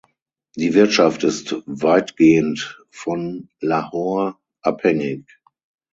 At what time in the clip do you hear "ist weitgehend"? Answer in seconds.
1.23-2.83